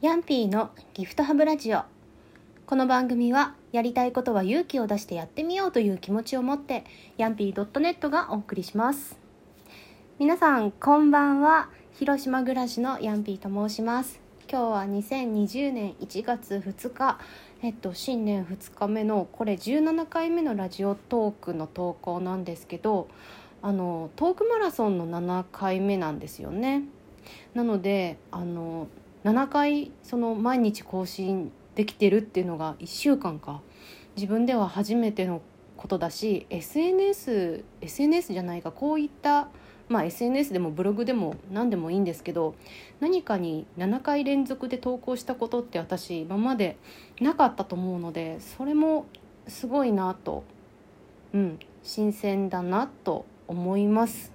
[0.00, 1.82] ヤンピーのギフトハブラジオ。
[2.66, 6.84] この番組はやりたいことは勇気を出してやってみようという気持ちを持って
[7.16, 9.18] ヤンピー .net がお送りします。
[10.20, 11.68] 皆さんこんばんは。
[11.94, 14.20] 広島暮らしのヤンピーと申します。
[14.48, 17.18] 今日は2020年1月2日
[17.62, 23.08] えっと新年2日目のこれ17回目のラジオトークの投稿なんですけど
[23.62, 26.84] あのトークマラソンの7回目なんですよね。
[27.52, 28.86] なのであの
[29.24, 33.60] 7回その毎日更新できてるっていうのが1週間か。
[34.16, 35.42] 自分では初めての
[35.76, 38.72] ことだし SNS SNS じゃないか。
[38.72, 39.48] こういった
[39.88, 42.54] まあ、SNS でもブログでも何でもいいんですけど
[43.00, 46.76] 何かに7回連続で投稿したことって私今まで
[47.20, 49.06] なかったと思うのでそれも
[49.46, 50.44] すごいなと、
[51.32, 54.30] うん、新鮮だなと思います、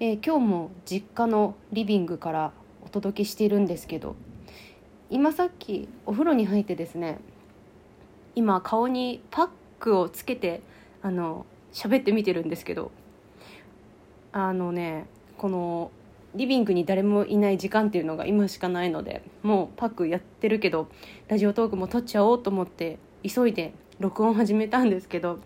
[0.00, 2.52] えー、今日も実家のリビングから
[2.88, 4.16] お届けしているんですけど
[5.10, 7.18] 今さっきお風呂に入ってですね
[8.34, 10.62] 今顔にパックをつけて
[11.02, 12.90] あの喋ってみてるんですけど
[14.32, 15.90] あのねこの
[16.34, 20.88] リビングに誰もいない時間っていうのが今しかないのでもうパックやってるけど
[21.28, 25.40] ラジオトークも撮っちゃおうと思って急いで録音始めたんですけど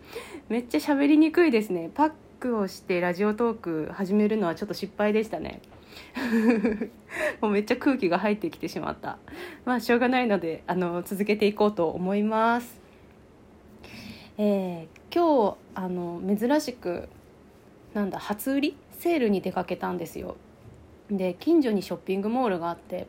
[0.47, 1.89] めっちゃ喋りにくいですね。
[1.93, 5.61] パックをしてラジオトーク始めるのはちょっと失敗でしたね。
[7.41, 9.17] もうめっちゃ空気が入ってきてしまった。
[9.65, 12.81] まあしょうがないのであの続けていこうと思います。
[14.37, 17.07] えー、今日あの珍しく
[17.93, 20.35] なんだ初売りセールに出かけたんですよ。
[21.11, 23.07] で近所にショッピングモールがあって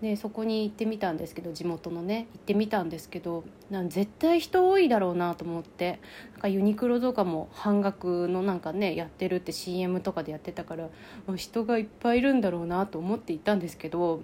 [0.00, 5.98] でそこに行ってみたんですけど地元のね行ってみたんですけどなん絶対人多いだろうなと思って
[6.34, 10.88] なんかユニクロとかも半額のなんかねやってるって CM とかでやってたから
[11.34, 14.20] 人がいっぱいいるんだろうなと思っていたんですけど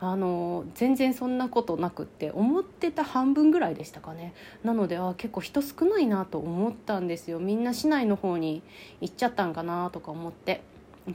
[0.00, 4.34] あの全然そんなことなくって思ってた半分ぐらいでしたかね。
[4.64, 7.38] なのであ結構人少ないなと思ったんですよ。
[7.38, 8.62] みんな市内の方に
[9.00, 10.62] 行っちゃったんかなとか思って。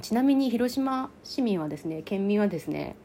[0.02, 2.98] ちなみに広島市民はですね県民はですね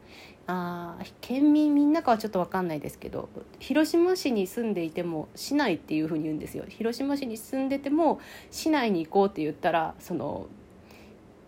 [0.45, 8.19] あ県民みんなかはちょっと分かんないですけど広島市に住んでいても市内っていうふうに言うんですよ広島市に住んでても
[8.51, 10.47] 市内に行こうって言ったらその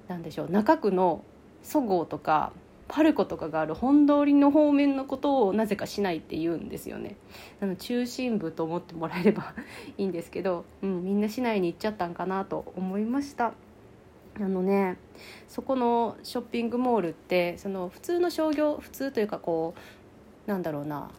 [0.08, 1.24] なんでしょう中区の
[1.62, 2.54] そごうとか
[2.88, 7.18] パルコとかがある本通りの方面のことをなぜかしないって言うんですよね
[7.60, 9.56] あの中心部と思ってもらえれば
[9.98, 13.54] いいんですけど、うん、みんな市内に行っちゃったんかなと思いました。
[14.38, 14.98] あのね
[15.48, 19.74] そこのショッピングモールってその普通の商業普通というかこ
[20.48, 21.10] うなんだろうな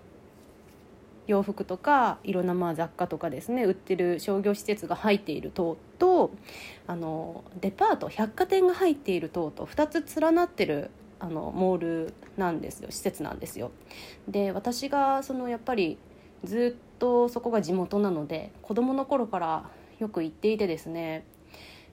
[1.26, 6.30] 洋服とかいろんなまあ雑貨とかですね売ってる商業施設が入っている塔と
[6.86, 13.70] あのデパート百貨店が入っている塔と2つ連なってるあのモールなんですよ施設なんですよ。
[14.28, 15.98] で私がそのやっぱり
[16.44, 21.24] ずっとそこが地元なので子供の頃からよく行っていてですね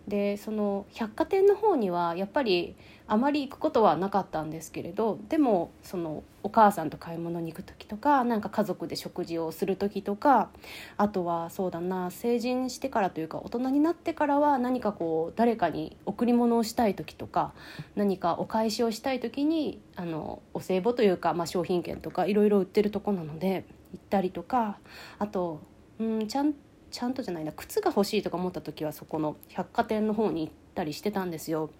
[0.07, 2.75] でその百貨店の方にはやっぱり
[3.07, 10.49] あまり行くことはなかったんですけれどでもそのお母さんと買い物に行く時とかなんか家族で食事をする時とか
[10.97, 17.53] あとはそうだな成人してからというか大人になってからは何かこう誰かに贈り物をしたい時とか
[17.95, 24.79] 何かお返しをしたい時にあのお歳暮というか、まあ、商品券とかいろいろ売ってるとこなので行ったりとか
[25.19, 25.61] あと
[25.99, 26.59] うんちゃんと
[26.93, 31.71] ちゃんとじゃないな靴が欲しいとか思った時はそこの百貨店の方に行ったりしてたんですよ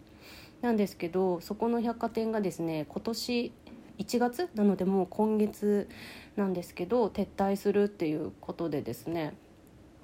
[0.61, 3.53] なんですけどそこの百貨店がですね今年
[3.99, 4.49] 1月？
[4.55, 5.87] なのでもう今月
[6.35, 9.35] なんですけど撤退するっていうことでですね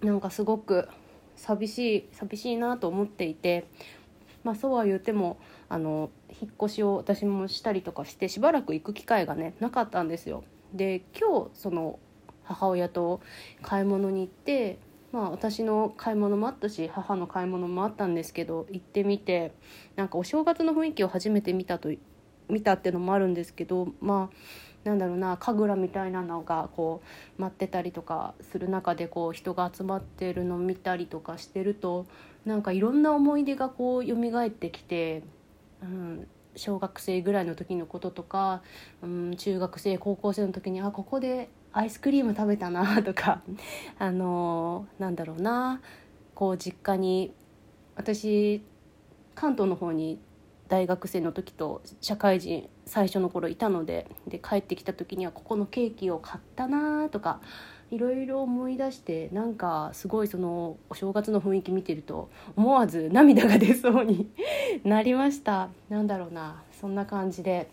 [0.03, 0.88] なんかすごく
[1.36, 3.66] 寂しい寂しいなと思っていて
[4.44, 5.38] まあそうは言っても
[5.69, 10.44] あの引っ越しを私もしたりとかしてしばらく行く機会がねなかったんですよ。
[10.72, 11.98] で今日その
[12.44, 13.22] 母親と
[13.64, 14.78] 買い物に行って
[15.12, 19.53] まあ私の買い物もあったし母の買い物もあったんですけど行ってみて
[19.96, 21.90] なんかお正月の雰囲気を初めて見たと
[22.47, 24.36] 見たってのもあるんですけどまあ
[24.84, 27.01] なんだろうな神楽みたいなのがこ
[27.38, 32.06] う待ってたりとかする中でこう人が集まってるのを見たりとかしてると
[32.45, 35.24] なんかいろんな思い出がこう蘇ってきて、
[35.84, 38.62] うん、小学生ぐらいの時のこととか、
[39.01, 43.42] うん、中学生高校生の時にあここでアイスクリーム食べたなとか。
[44.00, 45.81] あのなんだろうな。
[46.36, 47.33] こう実家に
[47.95, 48.63] 私
[49.36, 50.19] 関東の方に
[50.69, 57.42] 大学生の時と社会人最初の頃いたのでで帰ってきた時にはここのケーキを買ったなとか
[57.92, 64.30] いろいろ思い出してなんかすごいそのお正月の雰囲気見てると思わず涙が出そうに
[64.86, 65.69] なりました。
[65.89, 66.63] なんだろうな。
[66.80, 67.69] そんな感じで。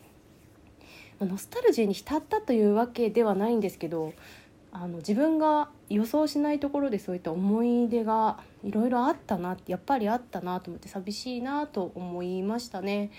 [1.24, 4.12] ノスタルジーに浸ったというわけではないんですけど
[4.72, 13.10] あの自分が予想しないところでそういった思い出がいろいろあったなやっぱりあったなと思って寂しいなと思いましたね。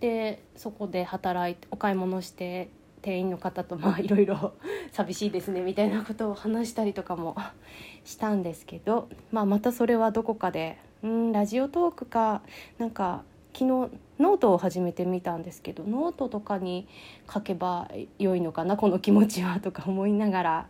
[0.00, 2.70] でそこで働いてお買い物して
[3.02, 4.54] 店員の方とまあ いろいろ
[4.92, 7.36] 寂しいですねみたいなことを話したりとかも
[8.04, 12.42] したんですけど、まあ、またそれはどこかでうん Radiotalk か
[12.78, 13.22] なんか
[13.52, 16.88] 昨日ノートを始めてみたんですけどノートとかに
[17.32, 20.66] 書けば良いのかなこの気持ちはとか思いながら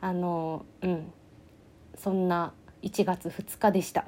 [0.00, 1.12] あのうん
[1.96, 2.52] そんな
[2.82, 4.06] 1月2日でした。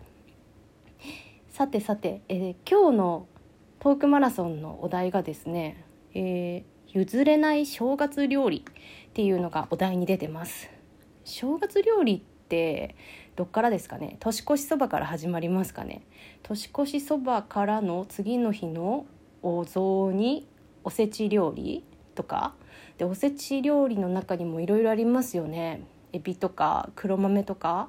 [1.49, 3.27] さてさて、えー、今日の
[3.81, 5.85] トークマラソンのお題がですね、
[6.15, 8.65] えー、譲れない正月料理
[9.09, 10.71] っていうのがお題に出てます。
[11.25, 12.97] 正月料理って
[13.37, 14.17] どっからですかね？
[14.21, 16.03] 年越しそばから始まりますかね？
[16.43, 19.07] 年越しそばからの次の日の
[19.43, 20.47] お雑煮
[20.85, 22.55] おせち料理とか？
[22.99, 25.83] でおせち料理の中にもいろいろありますよね。
[26.13, 27.89] エビとか黒豆とか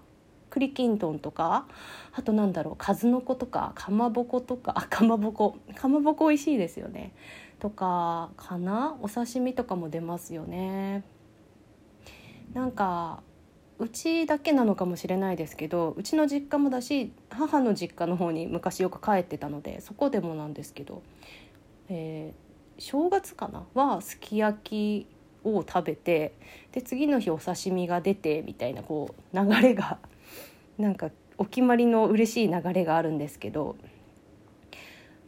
[0.52, 1.68] 栗きんとんとか？
[2.14, 2.76] あとなんだろう？
[2.78, 3.72] 数の子とか？
[3.76, 4.74] かまぼことか？
[4.78, 5.58] あかまぼこ。
[5.76, 7.14] かまぼこ美味しいですよね。
[7.60, 8.96] とかかな？
[9.02, 11.04] お刺身とかも出ますよね。
[12.54, 13.24] なんか
[13.82, 21.02] うちだけなのかもしれないですけどうちの実家もだし母の実家の方に昔よく帰ってたのでそこでもなんですけど、
[21.90, 25.08] えー、正月かなはすき焼き
[25.44, 26.34] を食べて
[26.74, 29.98] で次の日お刺身が出てみたいなこう流れが
[30.78, 33.76] なんかお決まりの嬉しい流れがあるんですけど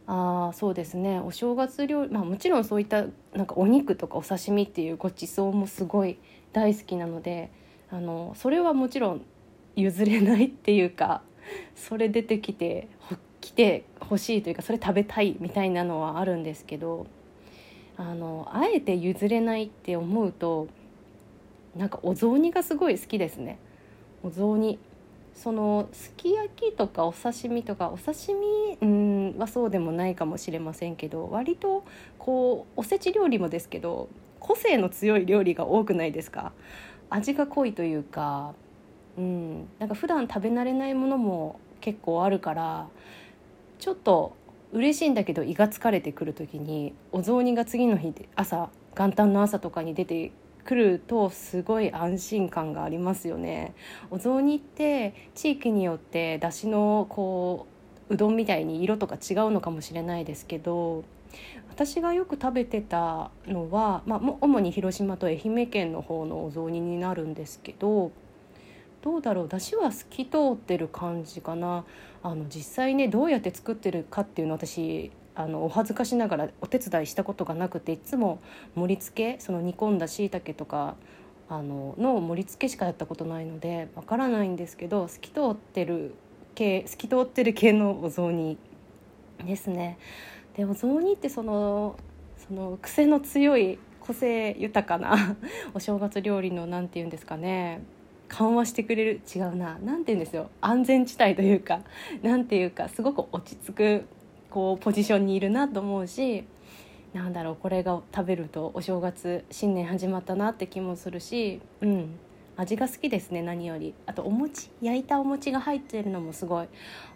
[0.05, 1.21] あそうですね。
[1.21, 6.17] お正月料理まあもちろんそういったなんかお肉とかお刺身っていうごちそうもすごい
[6.51, 7.49] 大好きなので
[7.93, 9.21] あのそれはもちろん
[9.75, 11.21] 譲れないっていうか
[11.75, 12.87] それ出てきて
[13.39, 17.05] 来てほしいというかそれ食べたいみたいなのはあるんですけど
[17.95, 20.67] あのあえて譲れないって思うと
[21.75, 23.59] なんかお雑煮がすごい好きですね。
[24.23, 24.79] お雑煮。
[25.35, 31.83] そのすき焼きとかお刺身とかお刺身うんはそうでもないかもしれませんけど割と
[32.19, 34.09] こうおせち料理もですけど
[34.39, 36.53] 個性の強い料理が多くないですか？
[37.13, 38.53] 味が濃いというか、
[39.17, 42.87] うん、なんか普段食べ慣れないものも結構あるから
[43.77, 44.35] ちょっと
[44.71, 50.31] 嬉しいんだけど胃が疲れてくる時にお雑煮が次の日で朝元旦の朝とかに出て
[50.65, 53.75] くるとすごい安心感がありますよね。
[54.09, 57.67] お雑煮って地域によって出汁のこ
[58.09, 61.03] ううどんみたいに色とか違うのかもしれないですけど
[61.73, 68.11] 私がよく食べてたのは、まあ、主に広島と愛媛県の方のお雑煮になるんですけど
[69.01, 71.83] どうだろう出汁は透き通ってる感じかな
[72.21, 78.39] あの実際ねどうやって作ってるかっていうの私あのお恥ずかしながらお手伝いしたことがなくていつも
[78.75, 80.95] 盛り付けその煮込んだしいたけとか
[81.49, 86.13] あのの盛り付けしかやったことないのでわからないんですけど透き通ってる
[86.53, 88.59] 系透き通ってる系のお雑煮
[89.43, 89.97] ですね。
[90.55, 91.97] でお雑煮ってその
[92.47, 95.37] その癖の強い個性豊かな
[95.73, 97.81] お正月料理の何て言うんですかね。
[98.27, 99.77] 緩和してくれる違うな。
[99.83, 100.49] 何て言うんですよ。
[100.59, 101.81] 安全地帯というか。
[102.21, 104.05] 何て言うかすごく落ち着く
[104.49, 106.43] こうポジションにいるなと思うし
[107.13, 112.19] なんだろうこれが食べるとお正月新年始まったなって気もするしうん。
[112.55, 113.93] 味が好きですね何より。
[114.05, 116.67] あとお餅焼いたお餅が入ってるのもすごい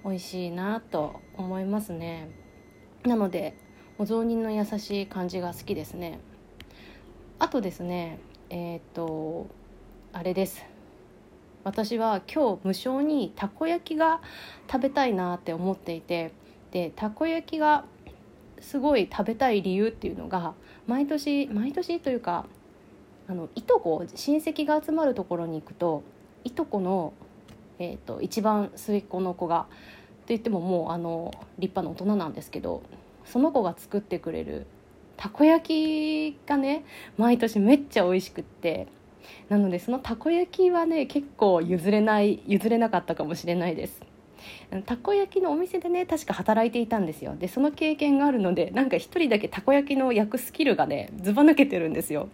[0.04, 2.47] 美味しいなと思いますね。
[3.08, 3.56] なので
[3.98, 6.20] お雑煮の優しい感じが好きですね。
[7.40, 9.48] あとですねえっ、と
[10.14, 10.64] あれです。
[11.64, 14.22] 私は今日無償にたこ焼きが
[14.72, 16.32] 食べたいなって思っていて
[16.72, 17.86] でたこ焼きが
[18.62, 20.54] すごい食べたい理由っていうのが
[20.86, 22.46] 毎年毎年というか
[23.28, 26.04] あのいとこ親戚が集まるところに行くと
[26.46, 27.14] いとこの、
[27.80, 29.68] えーと、一番末っ子の子が
[30.30, 32.84] 言ってももうあの立派な大人なんですけど
[33.26, 34.66] その子が作ってくれる
[35.18, 36.86] たこ焼きがね
[37.18, 38.88] 毎年めっちゃ美味しくって
[39.50, 44.02] なのでそのたこ焼きはね結構譲れない譲れなかったかもしれないです。
[44.86, 47.36] たこ焼きのお店でね確か働いていたんですよ。
[47.36, 52.30] でその経験があるのでなんか一人だけたこ焼きの焼くスキルがねずば抜けてるんですよ。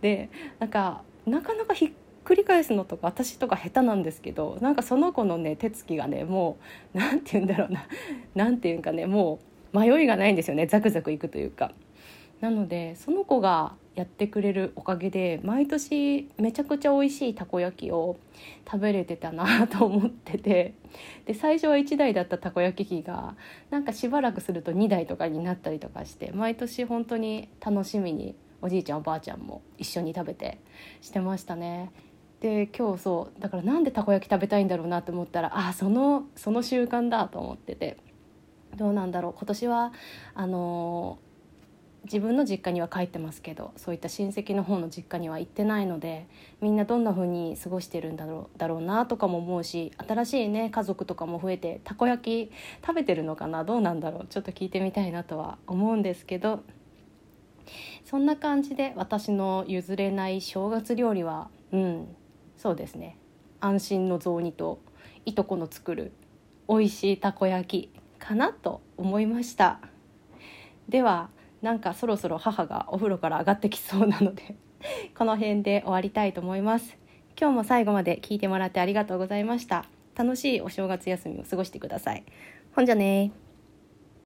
[0.00, 1.90] でなんかなかなかひっ
[2.28, 6.58] くり返すのとか私とか下手なんですけどなんかその子のね手つきがねも
[6.94, 7.86] う何て言うんだろうな
[8.34, 9.38] 何て言うんかねも
[9.72, 11.72] う迷いがないんですよねザクザクいくというか。
[12.42, 18.16] なのでその子がやってくれるおかげで毎年めちゃくちゃ美味しいたこ焼きを
[18.64, 20.74] 食べれてたなと思ってて
[21.26, 23.34] で最初は1台だったたこ焼き器が
[23.70, 30.60] なんかしばらくすると2台とかになったりとかして毎年本当に楽しみにおじいちゃんおばあちゃんも一緒に食べて
[31.00, 31.90] してましたね。
[32.40, 37.96] で今日そうだからなんでたこ焼き食べたいんだろうなと思ったらあそのその習慣だと思ってて
[38.76, 39.92] どうなんだろう今年は
[40.34, 41.18] あの
[42.04, 46.28] 自分の実家には帰ってますけどそういった親戚の方の実家には行ってないので
[46.60, 52.52] みんなどんな風に過ごしてるんだろうだろうなとかも思うし新しいね家族とかも増えてたこ焼き
[52.86, 56.62] 食べてるのかなどうなんだろうちょっと聞いてみたいなとは思うんですけど
[58.04, 62.16] そんな感じで私の譲れない正月料理はうん
[62.58, 63.16] そうですね。
[63.60, 64.80] 安心の雑煮と
[65.24, 66.12] いとこの作る
[66.68, 69.80] 美味しいたこ焼きかなと思いました。
[70.88, 71.30] では
[71.62, 74.56] なんかそろそろ母がお風呂から上がってきそうなので
[75.16, 76.98] この辺で終わりたいと思います。
[77.40, 79.84] 今日も最後まで聞いてもらってありがとうございました。
[80.16, 82.24] 楽しいお正月休みを過ごしてください。
[82.74, 83.32] ほんじゃね